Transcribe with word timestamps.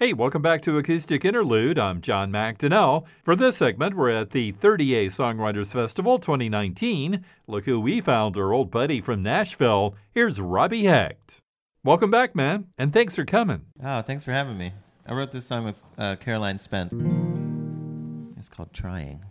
Hey, 0.00 0.12
welcome 0.12 0.42
back 0.42 0.62
to 0.62 0.78
Acoustic 0.78 1.24
Interlude. 1.24 1.76
I'm 1.76 2.00
John 2.00 2.30
McDonnell. 2.30 3.04
For 3.24 3.34
this 3.34 3.56
segment, 3.56 3.96
we're 3.96 4.10
at 4.10 4.30
the 4.30 4.52
30A 4.52 5.06
Songwriters 5.06 5.72
Festival 5.72 6.20
2019. 6.20 7.24
Look 7.48 7.64
who 7.64 7.80
we 7.80 8.00
found, 8.00 8.36
our 8.36 8.52
old 8.52 8.70
buddy 8.70 9.00
from 9.00 9.24
Nashville. 9.24 9.96
Here's 10.14 10.40
Robby 10.40 10.84
Hecht. 10.84 11.42
Welcome 11.82 12.12
back, 12.12 12.36
man, 12.36 12.68
and 12.78 12.92
thanks 12.92 13.16
for 13.16 13.24
coming. 13.24 13.62
Oh, 13.82 14.02
thanks 14.02 14.22
for 14.22 14.30
having 14.30 14.56
me. 14.56 14.70
I 15.04 15.14
wrote 15.14 15.32
this 15.32 15.46
song 15.46 15.64
with 15.64 15.82
uh, 15.98 16.14
Caroline 16.14 16.60
Spence. 16.60 16.94
It's 18.38 18.48
called 18.48 18.72
Trying. 18.72 19.24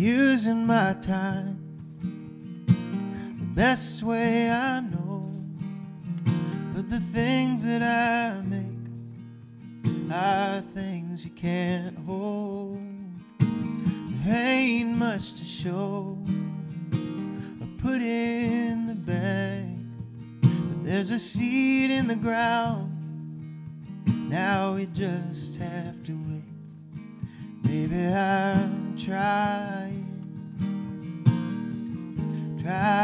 Using 0.00 0.66
my 0.66 0.94
time 1.02 1.58
the 3.38 3.44
best 3.54 4.02
way 4.02 4.50
I 4.50 4.80
know, 4.80 5.30
but 6.74 6.88
the 6.88 7.00
things 7.00 7.66
that 7.66 7.82
I 7.82 8.40
make 8.40 8.64
are 10.10 10.62
things 10.62 11.26
you 11.26 11.32
can't 11.32 11.98
hold. 12.06 12.80
There 13.38 14.34
ain't 14.34 14.96
much 14.96 15.34
to 15.34 15.44
show 15.44 16.16
or 17.60 17.68
put 17.82 18.00
in 18.00 18.86
the 18.86 18.94
bag, 18.94 19.76
but 20.40 20.82
there's 20.82 21.10
a 21.10 21.18
seed 21.18 21.90
in 21.90 22.06
the 22.06 22.16
ground. 22.16 22.90
Now 24.06 24.76
we 24.76 24.86
just 24.86 25.58
have 25.58 26.02
to 26.04 26.12
wait. 26.12 26.44
Maybe 27.64 28.06
I'm 28.06 28.89
trying, 29.04 30.04
trying, 32.60 32.99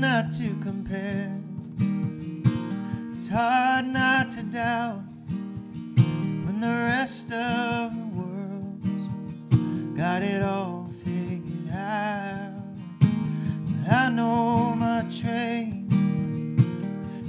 not 0.00 0.32
to 0.34 0.54
compare. 0.62 1.40
It's 3.14 3.28
hard 3.28 3.86
not 3.86 4.30
to 4.32 4.42
doubt 4.42 5.02
when 6.44 6.58
the 6.60 6.66
rest 6.66 7.32
of 7.32 7.92
the 7.92 8.06
world's 8.14 9.96
got 9.96 10.22
it 10.22 10.42
all 10.42 10.90
figured 11.04 11.70
out. 11.72 12.52
But 13.00 13.92
I 13.92 14.08
know 14.10 14.74
my 14.76 15.02
train, 15.10 15.86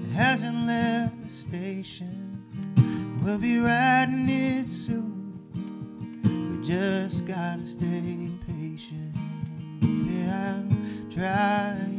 it 0.10 0.14
hasn't 0.16 0.66
left 0.66 1.22
the 1.22 1.30
station. 1.30 2.12
We'll 3.24 3.40
be 3.40 3.60
riding 3.60 4.30
it 4.30 4.72
soon. 4.72 5.40
We 6.24 6.64
just 6.64 7.26
gotta 7.26 7.66
stay 7.66 8.32
patient. 8.46 9.16
Maybe 9.82 10.30
I'm 10.30 11.10
trying, 11.10 11.95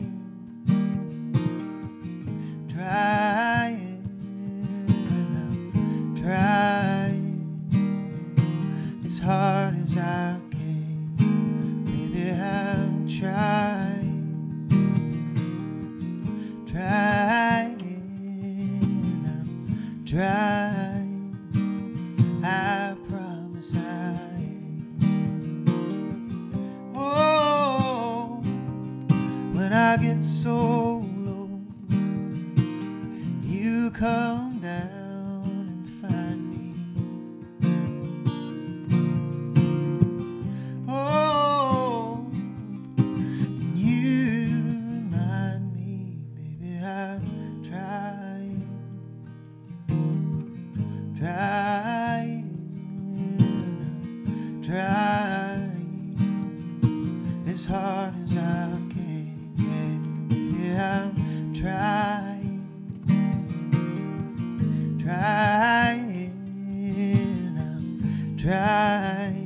I'm 68.96 69.45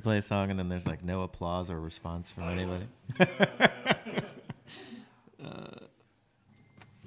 play 0.00 0.18
a 0.18 0.22
song 0.22 0.50
and 0.50 0.58
then 0.58 0.68
there's 0.68 0.86
like 0.86 1.04
no 1.04 1.22
applause 1.22 1.70
or 1.70 1.80
response 1.80 2.30
from 2.30 2.48
anybody. 2.48 2.86
uh, 3.20 3.26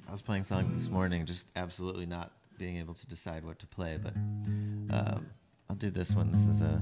I 0.08 0.12
was 0.12 0.22
playing 0.22 0.44
songs 0.44 0.74
this 0.74 0.90
morning, 0.90 1.26
just 1.26 1.48
absolutely 1.56 2.06
not 2.06 2.32
being 2.58 2.78
able 2.78 2.94
to 2.94 3.08
decide 3.08 3.44
what 3.46 3.60
to 3.60 3.68
play, 3.68 4.00
but 4.02 4.16
um, 4.16 5.28
I'll 5.70 5.76
do 5.76 5.90
this 5.90 6.12
one. 6.12 6.32
This 6.32 6.46
is 6.46 6.62
a 6.62 6.82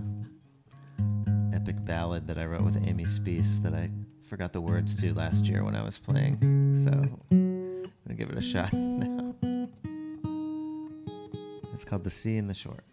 epic 1.56 1.84
ballad 1.86 2.28
that 2.28 2.38
I 2.38 2.46
wrote 2.46 2.64
with 2.64 2.88
Amy 2.88 3.06
Speace 3.06 3.60
that 3.60 3.74
I 3.74 3.90
forgot 4.28 4.54
the 4.54 4.62
words 4.62 4.96
to 5.02 5.14
last 5.14 5.46
year 5.46 5.64
when 5.64 5.76
I 5.76 5.84
was 5.84 5.98
playing. 5.98 6.38
So 6.84 6.92
I'm 7.32 7.92
gonna 8.06 8.16
give 8.18 8.30
it 8.30 8.38
a 8.38 8.42
shot 8.42 8.74
now. 8.74 9.36
It's 11.74 11.86
called 11.86 12.04
The 12.04 12.10
Sea 12.10 12.38
and 12.38 12.50
the 12.50 12.54
Shore. 12.54 12.84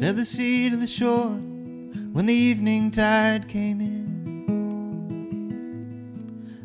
Said 0.00 0.16
the 0.16 0.24
sea 0.24 0.70
to 0.70 0.78
the 0.78 0.86
shore 0.86 1.28
when 1.28 2.24
the 2.24 2.32
evening 2.32 2.90
tide 2.90 3.46
came 3.48 3.82
in. 3.82 4.48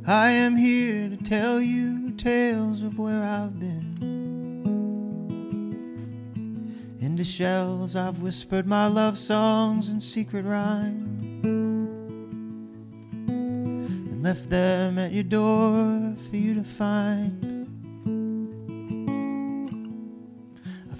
I 0.08 0.30
am 0.30 0.56
here 0.56 1.10
to 1.10 1.18
tell 1.18 1.60
you 1.60 2.12
tales 2.12 2.82
of 2.82 2.98
where 2.98 3.22
I've 3.22 3.60
been. 3.60 3.98
Into 7.02 7.26
shells 7.26 7.98
I've 7.98 8.22
whispered 8.22 8.68
my 8.68 8.88
love 8.88 9.18
songs 9.18 9.90
and 9.90 10.02
secret 10.02 10.46
rhyme. 10.46 11.42
And 13.28 14.24
left 14.24 14.50
them 14.50 14.98
at 14.98 15.12
your 15.12 15.26
door 15.26 16.16
for 16.30 16.38
you 16.38 16.54
to 16.54 16.64
find. 16.64 17.45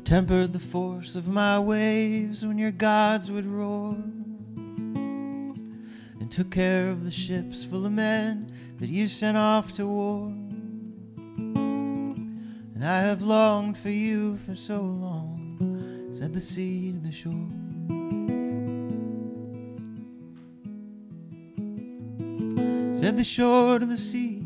Tempered 0.06 0.54
the 0.54 0.60
force 0.60 1.16
of 1.16 1.28
my 1.28 1.60
waves 1.60 2.46
when 2.46 2.60
your 2.60 2.72
gods 2.72 3.32
would 3.32 3.48
roar. 3.48 3.96
And 6.20 6.32
took 6.32 6.52
care 6.52 6.92
of 6.92 7.04
the 7.04 7.12
ships 7.12 7.66
full 7.66 7.88
of 7.88 7.92
men 7.92 8.52
that 8.78 8.88
you 8.90 9.08
sent 9.08 9.36
off 9.36 9.74
to 9.74 9.88
war. 9.88 10.28
And 11.48 12.86
I 12.86 13.00
have 13.00 13.24
longed 13.24 13.80
for 13.80 13.90
you 13.90 14.38
for 14.46 14.56
so 14.56 14.80
long, 14.80 16.08
said 16.12 16.36
the 16.36 16.42
sea 16.42 16.92
to 16.92 17.00
the 17.00 17.12
shore. 17.12 17.34
Said 22.94 23.18
the 23.18 23.24
shore 23.24 23.80
to 23.80 23.88
the 23.88 23.98
sea, 23.98 24.46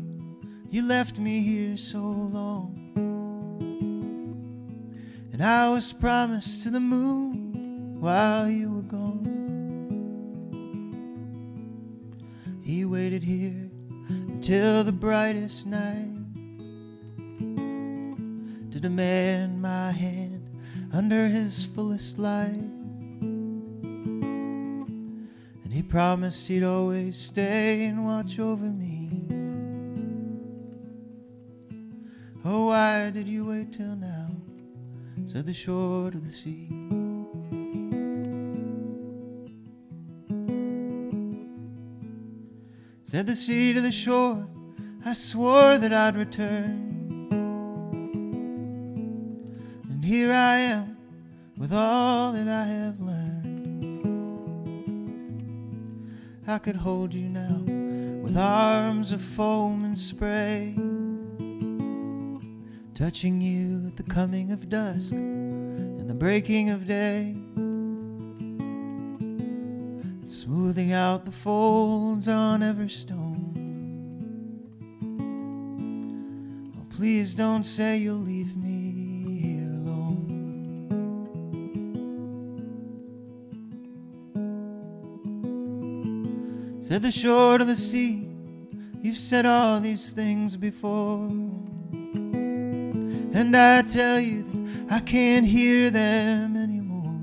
you 0.70 0.82
left 0.82 1.18
me 1.18 1.42
here 1.42 1.76
so 1.76 1.98
long. 1.98 2.79
And 5.40 5.48
I 5.48 5.70
was 5.70 5.94
promised 5.94 6.64
to 6.64 6.70
the 6.70 6.80
moon 6.80 7.98
while 7.98 8.46
you 8.46 8.70
were 8.70 8.82
gone. 8.82 9.24
He 12.62 12.84
waited 12.84 13.22
here 13.22 13.70
until 14.10 14.84
the 14.84 14.92
brightest 14.92 15.66
night 15.66 16.10
to 18.70 18.80
demand 18.80 19.62
my 19.62 19.92
hand 19.92 20.46
under 20.92 21.28
his 21.28 21.64
fullest 21.64 22.18
light. 22.18 22.68
And 25.62 25.72
he 25.72 25.82
promised 25.82 26.48
he'd 26.48 26.64
always 26.64 27.16
stay 27.16 27.86
and 27.86 28.04
watch 28.04 28.38
over 28.38 28.66
me. 28.66 29.08
Oh, 32.44 32.66
why 32.66 33.08
did 33.08 33.26
you 33.26 33.46
wait 33.46 33.72
till 33.72 33.96
now? 33.96 34.19
Said 35.32 35.46
the 35.46 35.54
shore 35.54 36.10
to 36.10 36.18
the 36.18 36.28
sea. 36.28 36.66
Said 43.04 43.28
the 43.28 43.36
sea 43.36 43.72
to 43.72 43.80
the 43.80 43.92
shore, 43.92 44.48
I 45.04 45.12
swore 45.12 45.78
that 45.78 45.92
I'd 45.92 46.16
return. 46.16 47.28
And 49.88 50.04
here 50.04 50.32
I 50.32 50.56
am 50.56 50.96
with 51.56 51.72
all 51.72 52.32
that 52.32 52.48
I 52.48 52.64
have 52.64 52.98
learned. 52.98 54.00
I 56.48 56.58
could 56.58 56.74
hold 56.74 57.14
you 57.14 57.28
now 57.28 57.62
with 58.20 58.36
arms 58.36 59.12
of 59.12 59.22
foam 59.22 59.84
and 59.84 59.96
spray, 59.96 60.74
touching 62.96 63.40
you 63.40 63.79
at 63.90 63.96
the 63.96 64.02
coming 64.04 64.52
of 64.52 64.68
dusk 64.68 65.10
and 65.10 66.08
the 66.08 66.14
breaking 66.14 66.70
of 66.70 66.86
day 66.86 67.34
smoothing 70.28 70.92
out 70.92 71.24
the 71.24 71.32
folds 71.32 72.28
on 72.28 72.62
every 72.62 72.88
stone. 72.88 73.50
Oh, 76.78 76.86
please 76.94 77.34
don't 77.34 77.64
say 77.64 77.96
you'll 77.96 78.14
leave 78.14 78.56
me 78.56 79.40
here 79.40 79.72
alone. 79.72 80.28
Said 86.80 87.02
the 87.02 87.10
shore 87.10 87.58
to 87.58 87.64
the 87.64 87.74
sea, 87.74 88.28
you've 89.02 89.18
said 89.18 89.46
all 89.46 89.80
these 89.80 90.12
things 90.12 90.56
before. 90.56 91.28
And 93.40 93.56
I 93.56 93.80
tell 93.80 94.20
you 94.20 94.42
that 94.42 94.92
I 94.92 95.00
can't 95.00 95.46
hear 95.46 95.88
them 95.88 96.58
anymore. 96.58 97.16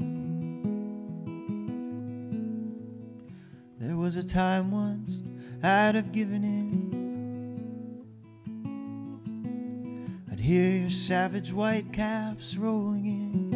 There 3.80 3.96
was 3.96 4.18
a 4.18 4.28
time 4.28 4.72
once 4.72 5.22
I'd 5.62 5.94
have 5.94 6.12
given 6.12 6.44
in. 6.44 8.08
I'd 10.32 10.40
hear 10.40 10.80
your 10.80 10.90
savage 10.90 11.54
white 11.54 11.94
caps 11.94 12.58
rolling 12.58 13.06
in. 13.06 13.54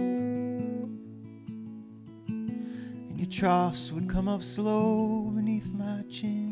And 3.09 3.17
your 3.17 3.29
troughs 3.29 3.91
would 3.91 4.07
come 4.07 4.27
up 4.27 4.43
slow 4.43 5.31
beneath 5.33 5.73
my 5.73 6.03
chin. 6.11 6.51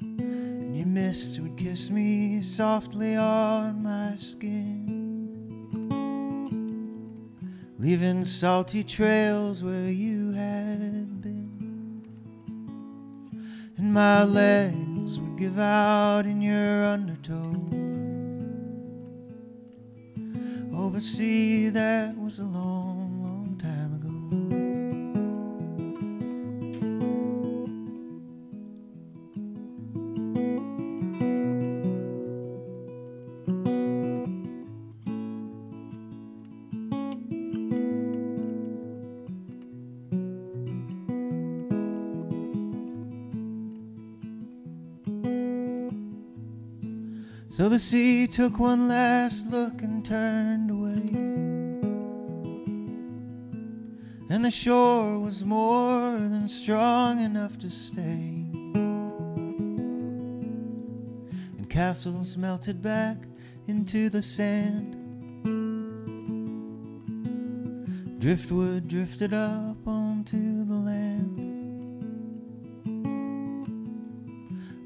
And 0.00 0.76
your 0.76 0.86
mist 0.86 1.38
would 1.38 1.53
kiss 1.74 1.90
me 1.90 2.40
softly 2.40 3.16
on 3.16 3.82
my 3.82 4.14
skin 4.16 5.26
leaving 7.80 8.24
salty 8.24 8.84
trails 8.84 9.64
where 9.64 9.90
you 9.90 10.30
had 10.30 11.20
been. 11.20 12.00
And 13.76 13.92
my 13.92 14.22
legs 14.22 15.18
would 15.18 15.36
give 15.36 15.58
out 15.58 16.26
in 16.26 16.40
your 16.40 16.84
undertow. 16.84 17.56
Oh, 20.72 20.90
but 20.90 21.02
see, 21.02 21.70
that 21.70 22.16
was 22.16 22.38
a 22.38 22.44
long, 22.44 22.73
So 47.56 47.68
the 47.68 47.78
sea 47.78 48.26
took 48.26 48.58
one 48.58 48.88
last 48.88 49.46
look 49.48 49.80
and 49.82 50.04
turned 50.04 50.72
away. 50.72 51.08
And 54.28 54.44
the 54.44 54.50
shore 54.50 55.20
was 55.20 55.44
more 55.44 56.18
than 56.18 56.48
strong 56.48 57.20
enough 57.20 57.56
to 57.60 57.70
stay. 57.70 58.48
And 61.56 61.70
castles 61.70 62.36
melted 62.36 62.82
back 62.82 63.18
into 63.68 64.08
the 64.08 64.20
sand. 64.20 64.96
Driftwood 68.18 68.88
drifted 68.88 69.32
up 69.32 69.76
onto 69.86 70.64
the 70.64 70.74
land. 70.74 71.52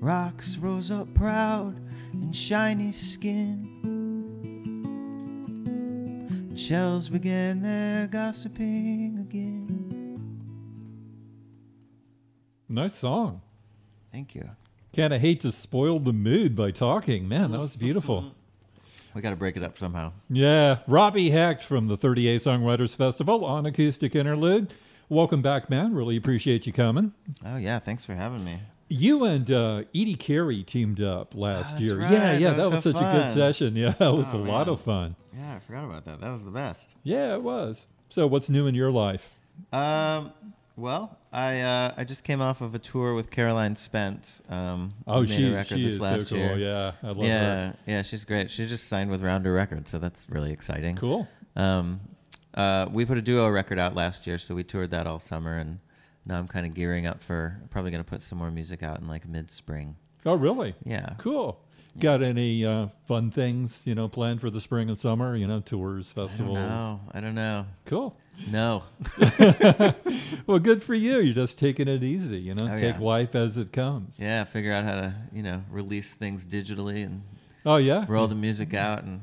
Rocks 0.02 0.58
rose 0.58 0.90
up 0.90 1.14
proud 1.14 1.80
and 2.28 2.36
shiny 2.36 2.92
skin. 2.92 3.64
Shells 6.54 7.08
began 7.08 7.62
their 7.62 8.06
gossiping 8.06 9.16
again. 9.18 10.44
Nice 12.68 12.96
song. 12.96 13.40
Thank 14.12 14.34
you. 14.34 14.50
Kind 14.94 15.14
of 15.14 15.22
hate 15.22 15.40
to 15.40 15.50
spoil 15.50 16.00
the 16.00 16.12
mood 16.12 16.54
by 16.54 16.70
talking. 16.70 17.26
Man, 17.26 17.52
that 17.52 17.60
was 17.60 17.76
beautiful. 17.76 18.32
We 19.14 19.22
got 19.22 19.30
to 19.30 19.36
break 19.36 19.56
it 19.56 19.64
up 19.64 19.78
somehow. 19.78 20.12
Yeah, 20.28 20.80
Robby 20.86 21.30
Hecht 21.30 21.62
from 21.62 21.86
the 21.88 21.96
30A 21.96 22.36
Songwriters 22.36 22.94
Festival 22.94 23.44
on 23.44 23.64
Acoustic 23.66 24.14
Interlude. 24.14 24.72
Welcome 25.08 25.40
back, 25.42 25.68
man. 25.70 25.94
Really 25.94 26.16
appreciate 26.16 26.66
you 26.66 26.72
coming. 26.74 27.14
Oh, 27.44 27.56
yeah. 27.56 27.80
Thanks 27.80 28.04
for 28.04 28.14
having 28.14 28.44
me. 28.44 28.60
You 28.88 29.24
and 29.24 29.50
uh, 29.50 29.82
Edie 29.94 30.14
Carey 30.14 30.62
teamed 30.62 31.00
up 31.02 31.34
last 31.34 31.72
that's 31.72 31.82
year. 31.82 31.98
right. 31.98 32.10
Yeah, 32.10 32.32
yeah, 32.38 32.48
That 32.50 32.56
that, 32.56 32.70
was 32.70 32.82
so 32.82 32.92
such 32.92 33.02
a 33.02 33.12
good 33.12 33.30
session. 33.30 33.76
Yeah, 33.76 33.90
it 33.90 34.00
was 34.00 34.32
Oh, 34.34 34.38
a 34.38 34.40
lot 34.40 34.68
of 34.68 34.80
fun. 34.80 35.14
Yeah, 35.36 35.56
I 35.56 35.58
forgot 35.60 35.84
about 35.84 36.04
that. 36.06 36.20
That 36.20 36.30
was 36.30 36.44
the 36.44 36.50
best. 36.50 36.96
Yeah, 37.02 37.34
it 37.34 37.42
was. 37.42 37.86
So, 38.08 38.26
what's 38.26 38.48
new 38.48 38.66
in 38.66 38.74
your 38.74 38.90
life? 38.90 39.36
Um, 39.72 40.32
well, 40.76 41.18
I 41.32 41.60
uh, 41.60 41.92
I 41.96 42.04
just 42.04 42.24
came 42.24 42.40
off 42.40 42.60
of 42.62 42.74
a 42.74 42.78
tour 42.78 43.12
with 43.14 43.30
Caroline 43.30 43.76
Spence. 43.76 44.40
Um, 44.48 44.90
Oh, 45.06 45.20
made 45.20 45.30
she, 45.30 45.48
a 45.48 45.54
record 45.54 45.76
she 45.78 45.84
this 45.84 45.94
is 45.94 46.00
last 46.00 46.28
so 46.28 46.36
cool. 46.36 46.38
year. 46.38 46.56
Yeah, 46.58 46.92
I 47.02 47.06
love 47.08 47.18
yeah, 47.18 47.40
her. 47.70 47.76
yeah, 47.86 48.02
she's 48.02 48.24
great. 48.24 48.50
She 48.50 48.66
just 48.66 48.88
signed 48.88 49.10
with 49.10 49.22
Rounder 49.22 49.52
Records, 49.52 49.90
so 49.90 49.98
that's 49.98 50.26
really 50.30 50.52
exciting. 50.52 50.96
Cool. 50.96 51.28
Um, 51.56 52.00
uh, 52.54 52.86
we 52.90 53.04
put 53.04 53.18
a 53.18 53.22
duo 53.22 53.48
record 53.48 53.78
out 53.78 53.94
last 53.94 54.26
year, 54.26 54.38
so 54.38 54.54
we 54.54 54.64
toured 54.64 54.90
that 54.92 55.06
all 55.06 55.18
summer, 55.18 55.58
and 55.58 55.80
now 56.28 56.38
I'm 56.38 56.46
kind 56.46 56.66
of 56.66 56.74
gearing 56.74 57.06
up 57.06 57.22
for 57.22 57.60
probably 57.70 57.90
going 57.90 58.04
to 58.04 58.08
put 58.08 58.22
some 58.22 58.38
more 58.38 58.50
music 58.50 58.82
out 58.82 59.00
in 59.00 59.08
like 59.08 59.26
mid 59.28 59.50
spring. 59.50 59.96
Oh, 60.26 60.34
really? 60.34 60.74
Yeah. 60.84 61.14
Cool. 61.18 61.60
Got 61.98 62.22
any 62.22 62.64
uh, 62.64 62.88
fun 63.08 63.30
things, 63.32 63.84
you 63.86 63.94
know, 63.94 64.08
planned 64.08 64.40
for 64.40 64.50
the 64.50 64.60
spring 64.60 64.88
and 64.88 64.96
summer? 64.98 65.34
You 65.34 65.46
know, 65.48 65.58
tours, 65.60 66.12
festivals. 66.12 66.58
I 67.12 67.20
don't 67.20 67.34
know. 67.34 67.66
Cool. 67.86 68.16
No. 68.48 68.84
Well, 70.46 70.58
good 70.58 70.82
for 70.82 70.94
you. 70.94 71.18
You're 71.18 71.34
just 71.34 71.58
taking 71.58 71.88
it 71.88 72.02
easy. 72.02 72.38
You 72.38 72.54
know, 72.54 72.66
Oh, 72.72 72.78
take 72.78 72.94
yeah. 72.98 73.00
life 73.04 73.34
as 73.34 73.56
it 73.58 73.70
comes. 73.72 74.18
yeah, 74.20 74.44
figure 74.44 74.72
out 74.72 74.84
how 74.84 74.94
to 74.94 75.14
you 75.32 75.42
know 75.42 75.62
release 75.70 76.14
things 76.14 76.46
digitally 76.46 77.04
and 77.04 77.22
Oh 77.66 77.76
yeah. 77.76 78.06
roll 78.08 78.28
the 78.28 78.34
music 78.34 78.72
out, 78.72 79.02
and 79.04 79.20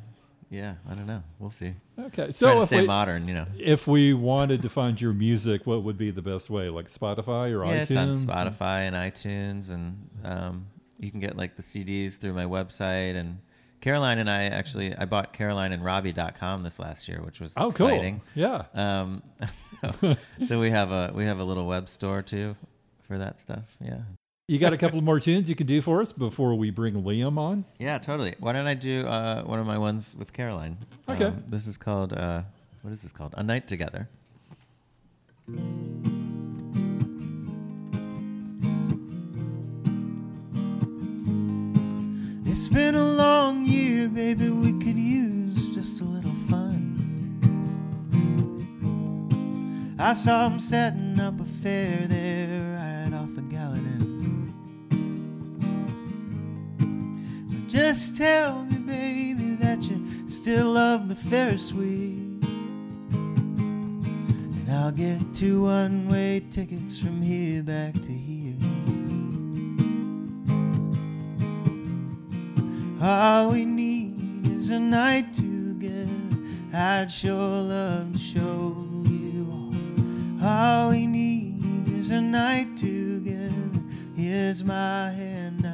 yeah, 0.49 0.75
I 0.89 0.93
don't 0.93 1.07
know. 1.07 1.23
We'll 1.39 1.49
see. 1.51 1.73
Okay. 1.99 2.31
So 2.31 2.55
to 2.55 2.57
if 2.61 2.65
stay 2.65 2.81
we, 2.81 2.87
modern, 2.87 3.27
you 3.27 3.33
know. 3.33 3.47
if 3.57 3.87
we 3.87 4.13
wanted 4.13 4.61
to 4.63 4.69
find 4.69 4.99
your 4.99 5.13
music, 5.13 5.65
what 5.65 5.83
would 5.83 5.97
be 5.97 6.11
the 6.11 6.21
best 6.21 6.49
way? 6.49 6.69
Like 6.69 6.87
Spotify 6.87 7.51
or 7.51 7.65
yeah, 7.65 7.83
iTunes? 7.85 8.21
it's 8.21 8.21
on 8.21 8.27
Spotify 8.27 8.87
and 8.87 8.95
iTunes, 8.95 9.69
and 9.69 10.09
um, 10.23 10.67
you 10.99 11.11
can 11.11 11.19
get 11.19 11.35
like 11.35 11.55
the 11.55 11.63
CDs 11.63 12.17
through 12.19 12.33
my 12.33 12.45
website 12.45 13.15
and 13.15 13.39
Caroline 13.81 14.17
and 14.17 14.29
I 14.29 14.45
actually 14.45 14.95
I 14.95 15.05
bought 15.05 15.31
carolineandrobbie.com 15.33 16.63
this 16.63 16.79
last 16.79 17.07
year, 17.07 17.21
which 17.23 17.39
was 17.39 17.53
Oh, 17.55 17.69
cool. 17.71 17.87
exciting. 17.87 18.21
Yeah. 18.33 18.63
Um, 18.73 19.21
so, 20.01 20.15
so 20.45 20.59
we 20.59 20.71
have 20.71 20.91
a 20.91 21.11
we 21.13 21.25
have 21.25 21.39
a 21.39 21.43
little 21.43 21.67
web 21.67 21.87
store 21.89 22.21
too 22.23 22.55
for 23.07 23.17
that 23.19 23.39
stuff. 23.41 23.75
Yeah. 23.79 23.99
You 24.47 24.59
got 24.59 24.73
a 24.73 24.77
couple 24.77 25.01
more 25.01 25.19
tunes 25.19 25.49
you 25.49 25.55
could 25.55 25.65
do 25.65 25.81
for 25.81 26.01
us 26.01 26.13
before 26.13 26.53
we 26.53 26.69
bring 26.69 27.01
Liam 27.01 27.39
on? 27.39 27.65
Yeah, 27.79 27.97
totally. 27.97 28.35
Why 28.39 28.53
don't 28.53 28.67
I 28.67 28.75
do 28.75 29.03
uh, 29.07 29.41
one 29.41 29.57
of 29.57 29.65
my 29.65 29.79
ones 29.79 30.15
with 30.19 30.33
Caroline? 30.33 30.77
Okay. 31.09 31.25
Um, 31.25 31.43
this 31.47 31.65
is 31.65 31.77
called 31.77 32.13
uh, 32.13 32.43
what 32.83 32.93
is 32.93 33.01
this 33.01 33.11
called? 33.11 33.33
A 33.37 33.41
Night 33.41 33.67
Together. 33.67 34.07
It's 42.45 42.67
been 42.67 42.93
a 42.93 43.03
long 43.03 43.65
year, 43.65 44.07
baby. 44.09 44.51
We 44.51 44.73
could 44.73 44.99
use 44.99 45.69
just 45.73 46.01
a 46.01 46.03
little 46.03 46.35
fun. 46.51 46.75
I 49.97 50.13
saw 50.13 50.47
him 50.47 50.59
setting 50.59 51.19
up 51.19 51.39
a 51.39 51.45
fair 51.45 52.07
just 57.95 58.17
tell 58.17 58.61
me, 58.65 58.75
baby, 58.79 59.55
that 59.55 59.81
you 59.83 60.27
still 60.27 60.71
love 60.71 61.07
the 61.07 61.15
Ferris 61.15 61.71
wheel. 61.71 62.43
And 64.59 64.69
I'll 64.69 64.91
get 64.91 65.33
two 65.33 65.61
one 65.61 66.09
way 66.09 66.41
tickets 66.51 66.99
from 66.99 67.21
here 67.21 67.63
back 67.63 67.93
to 67.93 68.11
here. 68.11 68.57
All 73.01 73.51
we 73.51 73.63
need 73.63 74.45
is 74.49 74.71
a 74.71 74.79
night 74.79 75.33
together. 75.33 76.09
I'd 76.73 77.09
sure 77.09 77.31
love 77.31 78.11
to 78.11 78.19
show 78.19 78.75
you 79.05 79.47
off. 79.53 80.43
All 80.43 80.89
we 80.89 81.07
need 81.07 81.87
is 81.87 82.09
a 82.09 82.19
night 82.19 82.75
together. 82.75 83.53
Here's 84.17 84.65
my 84.65 85.11
hand 85.11 85.64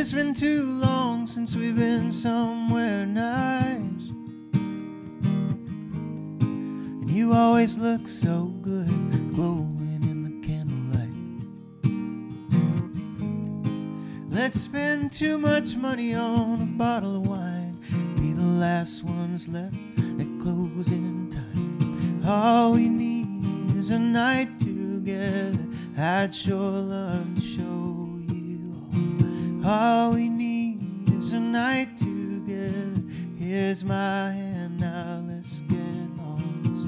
It's 0.00 0.12
been 0.14 0.32
too 0.32 0.62
long 0.62 1.26
since 1.26 1.54
we've 1.54 1.76
been 1.76 2.10
somewhere 2.10 3.04
nice. 3.04 4.08
And 5.82 7.10
you 7.10 7.34
always 7.34 7.76
look 7.76 8.08
so 8.08 8.46
good, 8.62 9.34
glowing 9.34 10.00
in 10.04 10.22
the 10.22 10.30
candlelight. 10.48 11.12
Let's 14.30 14.58
spend 14.58 15.12
too 15.12 15.36
much 15.36 15.76
money 15.76 16.14
on 16.14 16.62
a 16.62 16.66
bottle 16.78 17.16
of 17.16 17.26
wine. 17.26 17.78
Be 18.16 18.32
the 18.32 18.40
last 18.40 19.04
ones 19.04 19.48
left 19.48 19.74
at 19.74 20.40
closing 20.40 21.28
time. 21.30 22.22
All 22.26 22.72
we 22.72 22.88
need 22.88 23.76
is 23.76 23.90
a 23.90 23.98
night 23.98 24.58
together. 24.58 25.58
I'd 25.98 26.34
sure 26.34 26.56
love 26.56 27.34
to 27.34 27.40
show 27.42 27.69
all. 29.70 30.12
We 30.14 30.28
need 30.28 31.10
is 31.12 31.32
a 31.32 31.40
night 31.40 31.96
together. 31.96 33.02
Here's 33.38 33.84
my 33.84 34.32
hand 34.32 34.80
now, 34.80 35.22
let's 35.28 35.60
get 35.62 35.78
lost. 36.18 36.86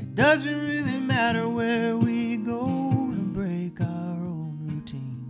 It 0.00 0.14
doesn't 0.14 0.60
really 0.68 1.00
matter 1.00 1.48
where 1.48 1.96
we 1.96 2.36
go 2.36 3.12
to 3.12 3.22
break 3.34 3.80
our 3.80 3.86
own 3.86 4.58
routine. 4.62 5.26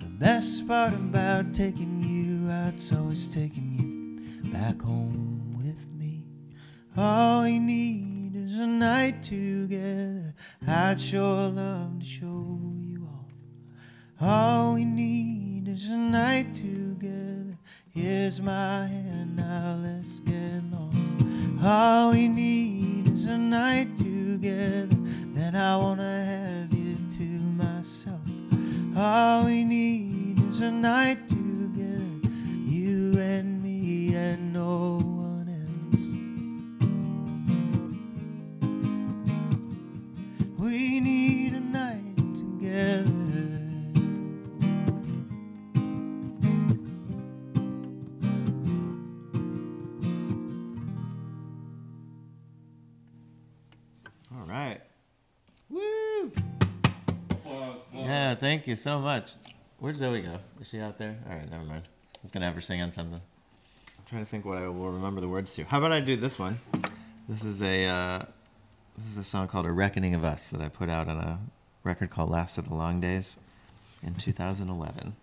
The 0.00 0.10
best 0.24 0.68
part 0.68 0.92
about 0.92 1.54
taking 1.54 2.02
you 2.02 2.50
out's 2.50 2.92
always 2.92 3.26
taking 3.26 4.20
you 4.44 4.52
back 4.52 4.82
home. 4.82 5.35
All 6.98 7.42
we 7.42 7.58
need 7.58 8.34
is 8.34 8.58
a 8.58 8.66
night 8.66 9.22
together. 9.22 10.34
I'd 10.66 10.98
sure 10.98 11.48
love 11.48 11.98
to 12.00 12.06
show 12.06 12.58
you 12.80 13.06
off. 13.06 13.34
All 14.18 14.74
we 14.74 14.86
need 14.86 15.68
is 15.68 15.90
a 15.90 15.96
night 15.96 16.54
together. 16.54 17.58
Here's 17.90 18.40
my 18.40 18.86
hand, 18.86 19.36
now 19.36 19.78
let's 19.82 20.20
get 20.20 20.62
lost. 20.72 21.62
All 21.62 22.12
we 22.12 22.28
need 22.28 22.55
All 54.38 54.46
right. 54.46 54.80
Woo! 55.70 56.32
Yeah, 57.94 58.34
thank 58.34 58.66
you 58.66 58.76
so 58.76 59.00
much. 59.00 59.32
Where'd 59.78 59.96
Zoe 59.96 60.20
go? 60.20 60.38
Is 60.60 60.68
she 60.68 60.78
out 60.78 60.98
there? 60.98 61.16
All 61.28 61.36
right, 61.36 61.50
never 61.50 61.64
mind. 61.64 61.84
I 62.14 62.18
was 62.22 62.32
gonna 62.32 62.44
have 62.44 62.54
her 62.54 62.60
sing 62.60 62.82
on 62.82 62.92
something. 62.92 63.20
I'm 63.20 64.04
trying 64.08 64.24
to 64.24 64.30
think 64.30 64.44
what 64.44 64.58
I 64.58 64.68
will 64.68 64.90
remember 64.90 65.20
the 65.20 65.28
words 65.28 65.54
to. 65.54 65.64
How 65.64 65.78
about 65.78 65.92
I 65.92 66.00
do 66.00 66.16
this 66.16 66.38
one? 66.38 66.58
This 67.28 67.44
is 67.44 67.62
a 67.62 67.86
uh, 67.86 68.24
this 68.98 69.06
is 69.06 69.16
a 69.16 69.24
song 69.24 69.48
called 69.48 69.64
"A 69.64 69.72
Reckoning 69.72 70.14
of 70.14 70.24
Us" 70.24 70.48
that 70.48 70.60
I 70.60 70.68
put 70.68 70.90
out 70.90 71.08
on 71.08 71.18
a 71.18 71.38
record 71.82 72.10
called 72.10 72.28
"Last 72.30 72.58
of 72.58 72.68
the 72.68 72.74
Long 72.74 73.00
Days" 73.00 73.36
in 74.02 74.14
2011. 74.14 75.14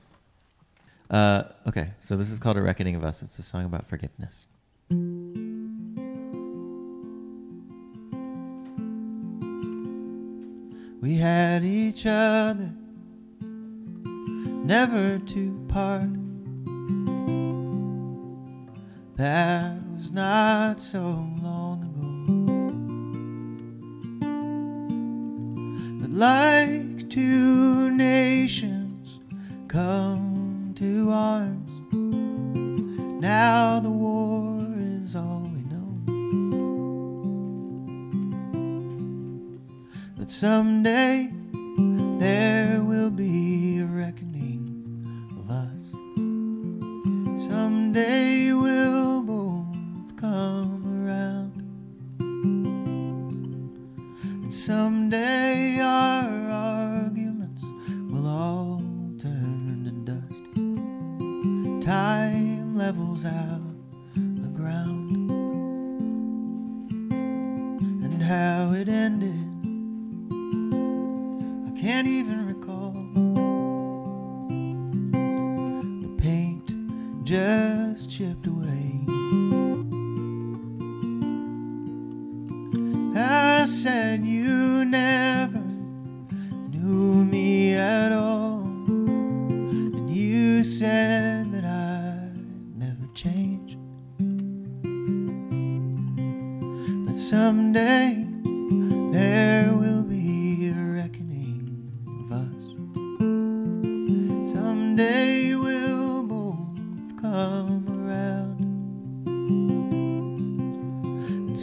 Uh, 1.09 1.43
okay, 1.67 1.91
so 1.99 2.17
this 2.17 2.31
is 2.31 2.39
called 2.39 2.57
"A 2.57 2.61
Reckoning 2.61 2.95
of 2.95 3.03
Us." 3.03 3.21
It's 3.21 3.37
a 3.37 3.43
song 3.43 3.65
about 3.65 3.87
forgiveness. 3.87 4.47
We 11.03 11.15
had 11.17 11.65
each 11.65 12.05
other, 12.05 12.71
never 13.41 15.19
to 15.19 15.65
part. 15.67 16.09
That 19.17 19.83
was 19.93 20.13
not 20.13 20.79
so 20.81 21.01
long 21.41 21.83
ago. 21.91 22.13
But 25.99 26.11
like 26.13 27.09
two 27.09 27.52
someday 40.43 41.32
just 77.33 78.11
chipped 78.11 78.45
away. 78.45 79.01
I 83.15 83.65
said 83.65 84.23
you 84.23 84.72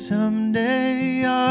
someday 0.00 1.25
our 1.26 1.50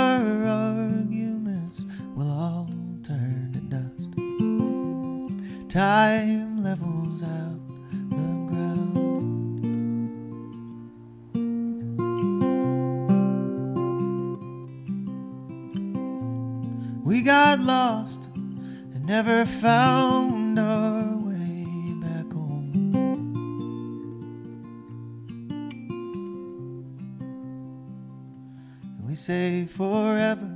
we 29.09 29.15
say 29.15 29.65
forever, 29.65 30.55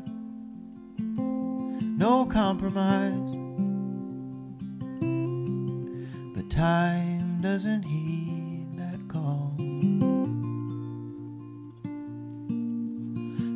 no 1.00 2.24
compromise. 2.27 3.36
But 6.36 6.51
time 6.51 7.41
doesn't 7.41 7.81
heed 7.81 8.67
that 8.77 9.07
call. 9.07 9.55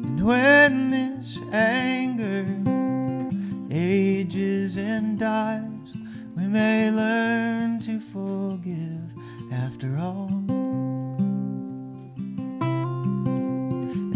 And 0.08 0.26
when 0.26 0.90
this 0.90 1.38
anger 1.52 2.48
ages 3.70 4.78
and 4.78 5.20
dies, 5.20 5.96
we 6.36 6.48
may 6.48 6.90
learn 6.90 7.80
to 7.82 8.00
forgive 8.00 9.14
after 9.52 9.96
all. 10.00 10.30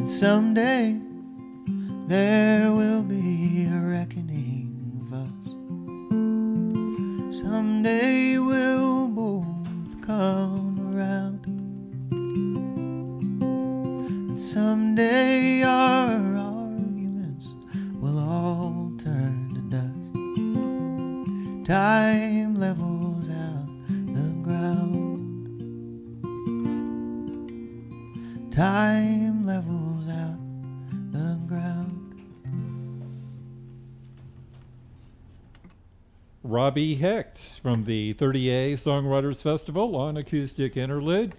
And 0.02 0.10
someday 0.10 0.51
there 2.32 2.72
will 2.72 3.04
be 3.04 3.66
a 3.66 3.78
reckoning 3.96 4.72
of 5.02 5.08
us. 5.26 5.46
Someday 7.42 8.38
we'll 8.38 8.61
Robby 36.44 36.96
Hecht 36.96 37.60
from 37.62 37.84
the 37.84 38.14
30A 38.16 38.74
Songwriters 38.74 39.42
Festival 39.44 39.96
on 39.96 40.18
Acoustic 40.18 40.76
Interlude. 40.76 41.34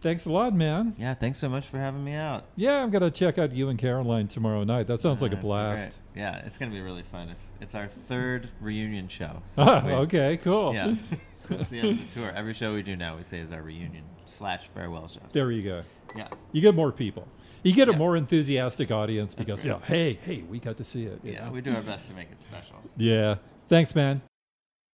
Thanks 0.00 0.26
a 0.26 0.32
lot, 0.32 0.52
man. 0.52 0.96
Yeah, 0.98 1.14
thanks 1.14 1.38
so 1.38 1.48
much 1.48 1.64
for 1.66 1.78
having 1.78 2.02
me 2.02 2.14
out. 2.14 2.46
Yeah, 2.56 2.82
I'm 2.82 2.90
going 2.90 3.02
to 3.02 3.10
check 3.10 3.38
out 3.38 3.52
you 3.52 3.68
and 3.68 3.78
Caroline 3.78 4.26
tomorrow 4.26 4.64
night. 4.64 4.88
That 4.88 5.00
sounds 5.00 5.22
like 5.22 5.32
a 5.32 5.36
blast. 5.36 6.00
great. 6.12 6.20
Yeah, 6.22 6.44
it's 6.44 6.58
gonna 6.58 6.72
be 6.72 6.80
really 6.80 7.04
fun. 7.04 7.28
It's 7.28 7.46
it's 7.60 7.74
our 7.76 7.86
third 7.86 8.48
reunion 8.60 9.06
show. 9.06 9.42
Ah, 9.56 9.82
we- 9.86 9.92
okay, 9.92 10.38
cool. 10.38 10.74
Yeah, 10.74 10.96
that's 11.48 11.70
the 11.70 11.78
end 11.78 12.00
of 12.00 12.08
the 12.08 12.14
tour. 12.14 12.32
Every 12.34 12.52
show 12.52 12.74
we 12.74 12.82
do 12.82 12.96
now, 12.96 13.16
we 13.16 13.22
say 13.22 13.38
is 13.38 13.52
our 13.52 13.62
reunion 13.62 14.02
slash 14.26 14.68
farewell 14.74 15.06
show. 15.06 15.20
There 15.30 15.52
you 15.52 15.62
go. 15.62 15.82
Yeah, 16.16 16.28
You 16.50 16.60
get 16.62 16.74
more 16.74 16.90
people. 16.90 17.28
You 17.62 17.72
get 17.72 17.88
a 17.88 17.92
more 17.92 18.16
enthusiastic 18.16 18.90
audience 18.90 19.36
because, 19.36 19.64
you 19.64 19.70
know, 19.70 19.78
hey, 19.84 20.18
hey, 20.24 20.42
we 20.42 20.58
got 20.58 20.78
to 20.78 20.84
see 20.84 21.04
it. 21.04 21.20
yeah, 21.22 21.44
know? 21.44 21.52
we 21.52 21.60
do 21.60 21.72
our 21.72 21.80
best 21.80 22.08
to 22.08 22.14
make 22.14 22.28
it 22.32 22.42
special. 22.42 22.74
Yeah. 22.96 23.36
Thanks, 23.68 23.94
man. 23.94 24.20